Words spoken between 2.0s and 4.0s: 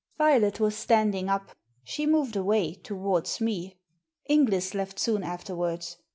moved away— ^to wards me.